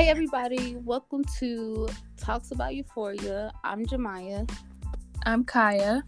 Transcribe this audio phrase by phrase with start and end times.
[0.00, 1.86] Hey everybody, welcome to
[2.16, 3.52] Talks About Euphoria.
[3.62, 4.50] I'm Jemiah.
[5.26, 6.02] I'm Kaya.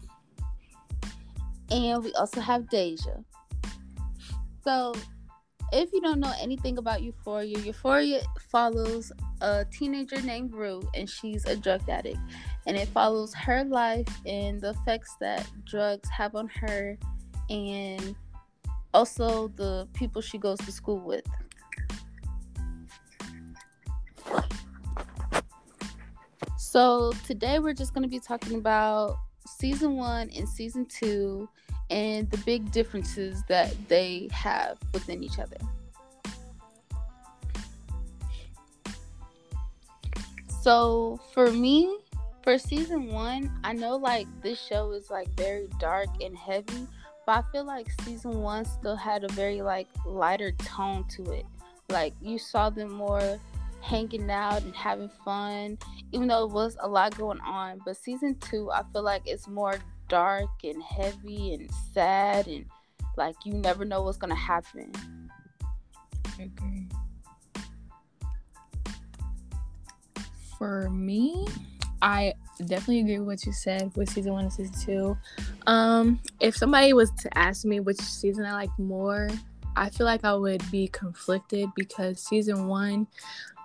[1.69, 3.17] And we also have Deja.
[4.63, 4.95] So,
[5.71, 9.11] if you don't know anything about Euphoria, Euphoria follows
[9.41, 12.17] a teenager named Rue, and she's a drug addict.
[12.65, 16.97] And it follows her life and the effects that drugs have on her,
[17.47, 18.15] and
[18.95, 21.27] also the people she goes to school with.
[26.73, 31.47] So, today we're just going to be talking about season one and season two
[31.91, 35.57] and the big differences that they have within each other.
[40.63, 41.95] So for me,
[42.41, 46.87] for season one, I know like this show is like very dark and heavy,
[47.27, 51.45] but I feel like season one still had a very like lighter tone to it.
[51.89, 53.39] Like you saw them more
[53.83, 55.77] hanging out and having fun,
[56.13, 57.81] even though it was a lot going on.
[57.85, 59.75] But season two, I feel like it's more
[60.07, 62.65] dark and heavy and sad and
[63.17, 64.91] like you never know what's gonna happen.
[66.39, 66.87] Agree.
[70.57, 71.45] For me,
[72.01, 75.17] I definitely agree with what you said with season one and season two.
[75.67, 79.29] Um, if somebody was to ask me which season I like more,
[79.75, 83.07] I feel like I would be conflicted because season one,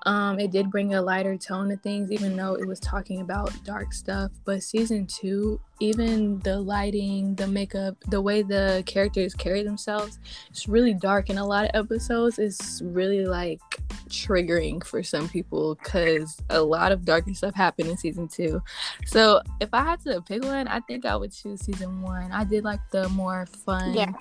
[0.09, 3.53] um, it did bring a lighter tone to things, even though it was talking about
[3.63, 4.31] dark stuff.
[4.47, 10.67] But season two, even the lighting, the makeup, the way the characters carry themselves, it's
[10.67, 11.29] really dark.
[11.29, 13.61] And a lot of episodes is really like
[14.09, 18.63] triggering for some people because a lot of darker stuff happened in season two.
[19.05, 22.33] So if I had to pick one, I think I would choose season one.
[22.33, 24.13] I did like the more fun, Yeah.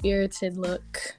[0.00, 1.16] spirited look.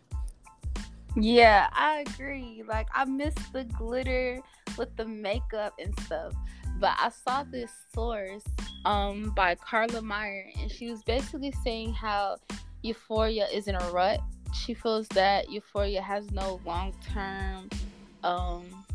[1.20, 2.64] Yeah, I agree.
[2.68, 4.40] Like I miss the glitter
[4.78, 6.34] with the makeup and stuff.
[6.80, 8.44] But I saw this source
[8.86, 12.38] um by Carla Meyer and she was basically saying how
[12.84, 14.22] Euphoria is in a rut.
[14.54, 17.70] She feels that Euphoria has no long term
[18.24, 18.86] um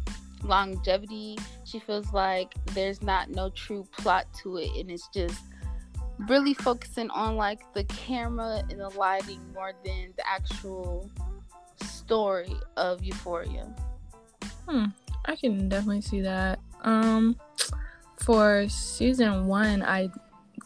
[0.43, 1.39] longevity.
[1.65, 5.43] She feels like there's not no true plot to it and it's just
[6.29, 11.11] really focusing on like the camera and the lighting more than the actual
[12.05, 13.75] story of Euphoria.
[14.69, 14.87] Hmm,
[15.25, 16.59] I can definitely see that.
[16.83, 17.37] Um,
[18.17, 20.11] for season one, I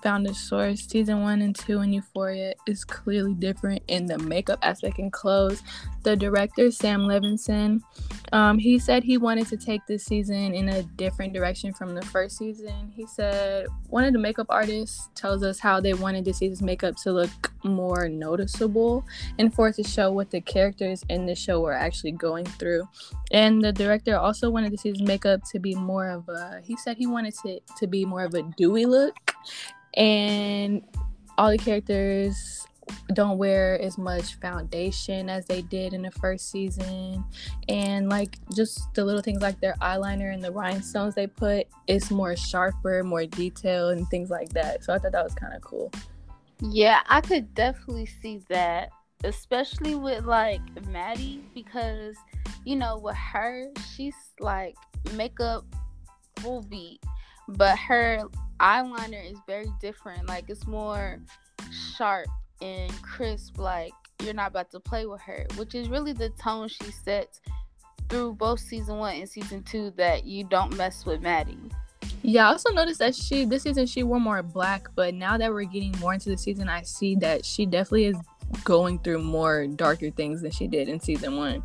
[0.03, 0.87] found a source.
[0.87, 5.63] Season one and two in Euphoria is clearly different in the makeup aspect and clothes.
[6.09, 7.83] The director Sam Levinson,
[8.33, 12.01] um, he said he wanted to take this season in a different direction from the
[12.01, 12.91] first season.
[12.97, 16.97] He said one of the makeup artists tells us how they wanted this season's makeup
[17.03, 19.05] to look more noticeable
[19.39, 22.89] and for it to show what the characters in the show were actually going through.
[23.31, 26.63] And the director also wanted the season's makeup to be more of a.
[26.65, 29.15] He said he wanted it to be more of a dewy look,
[29.93, 30.83] and
[31.37, 32.67] all the characters
[33.15, 37.25] don't wear as much foundation as they did in the first season.
[37.69, 42.11] And like just the little things like their eyeliner and the rhinestones they put it's
[42.11, 44.85] more sharper more detailed and things like that.
[44.85, 45.93] So i thought that was kind of cool.
[46.61, 48.91] Yeah, I could definitely see that,
[49.23, 52.17] especially with like Maddy, because
[52.65, 54.75] you know, with her, she's like
[55.15, 55.65] makeup
[56.37, 57.03] full beat,
[57.49, 58.25] but her
[58.61, 60.27] eyeliner is very different.
[60.29, 61.19] Like it's more
[61.97, 62.29] sharp
[62.61, 63.59] and crisp.
[63.59, 63.93] Like
[64.23, 67.41] you're not about to play with her, which is really the tone she sets
[68.09, 69.93] through both season one and season two.
[69.97, 71.59] That you don't mess with Maddy.
[72.23, 75.53] Yeah, I also noticed that she this season she wore more black, but now that
[75.53, 78.17] we're getting more into the season, I see that she definitely is
[78.65, 81.63] going through more darker things than she did in season one.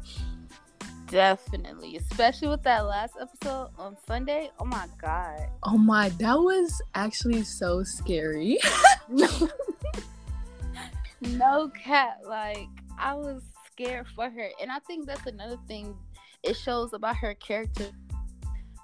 [1.08, 4.50] Definitely, especially with that last episode on Sunday.
[4.60, 5.48] Oh my god.
[5.64, 8.58] Oh my, that was actually so scary.
[11.32, 12.68] no cat like
[13.00, 13.42] i was
[13.72, 15.96] scared for her and i think that's another thing
[16.44, 17.88] it shows about her character.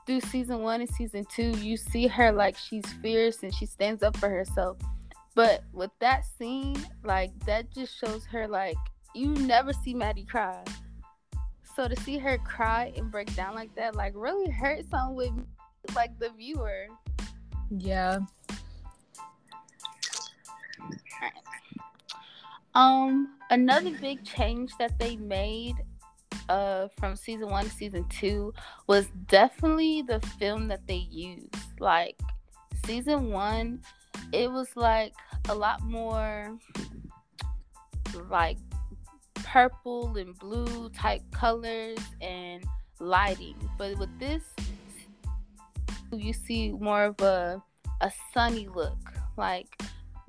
[0.06, 4.02] Through season one and season two you see her like she's fierce and she stands
[4.02, 4.78] up for herself.
[5.36, 8.78] But with that scene like that just shows her like
[9.14, 10.64] you never see maddy cry.
[11.76, 15.46] So to see her cry and break down like that like really hurt something
[15.86, 16.88] with like the viewer.
[17.70, 18.20] Yeah.
[22.76, 25.76] Um, another big change that they made
[26.48, 28.52] uh from season one to season two
[28.88, 31.56] was definitely the film that they used.
[31.80, 32.20] Like
[32.86, 33.82] season one,
[34.32, 35.14] it was like
[35.48, 36.58] a lot more
[38.30, 38.58] like
[39.36, 42.64] purple and blue type colors and
[43.00, 43.56] lighting.
[43.78, 44.44] But with this,
[46.12, 47.62] you see more of a
[48.02, 48.98] a sunny look,
[49.38, 49.68] like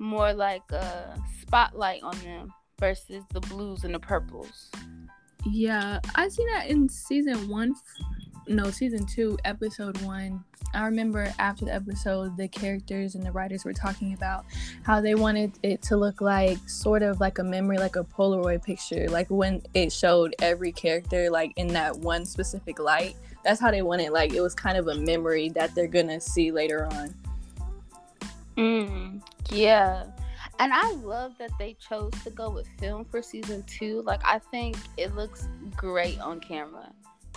[0.01, 4.71] more like a spotlight on them versus the blues and the purples.
[5.45, 7.75] Yeah, I see that in season one.
[8.47, 10.43] No, season two, episode one.
[10.73, 14.45] I remember after the episode, the characters and the writers were talking about
[14.83, 18.63] how they wanted it to look like sort of like a memory, like a Polaroid
[18.63, 23.15] picture, like when it showed every character like in that one specific light.
[23.43, 24.11] That's how they wanted.
[24.11, 27.13] Like it was kind of a memory that they're gonna see later on.
[28.57, 29.21] Mm,
[29.51, 30.05] yeah.
[30.59, 34.01] And I love that they chose to go with film for season two.
[34.03, 36.91] Like I think it looks great on camera.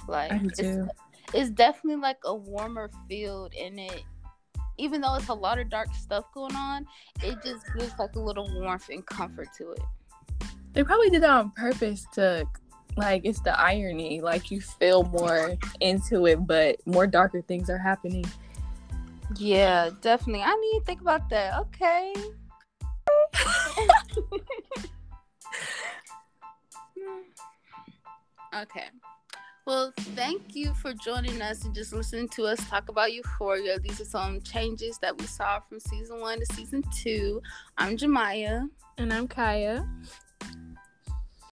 [0.09, 0.91] Like it's,
[1.33, 4.03] it's definitely like a warmer field in it.
[4.77, 6.87] Even though it's a lot of dark stuff going on,
[7.23, 9.81] it just gives like a little warmth and comfort to it.
[10.73, 12.45] They probably did that on purpose to
[12.97, 14.21] like it's the irony.
[14.21, 18.25] Like you feel more into it, but more darker things are happening.
[19.37, 20.43] Yeah, definitely.
[20.43, 21.59] I need to think about that.
[21.61, 22.15] Okay.
[28.55, 28.89] okay.
[29.67, 33.79] Well, thank you for joining us and just listening to us talk about Euphoria.
[33.79, 37.41] These are some changes that we saw from season one to season two.
[37.79, 38.69] I'm Jemiah.
[38.99, 39.89] And I'm Kaya.